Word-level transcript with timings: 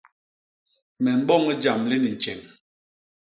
Me 1.01 1.11
mboñ 1.19 1.43
jam 1.61 1.81
li 1.89 1.97
ni 2.03 2.11
tjeñ. 2.21 2.39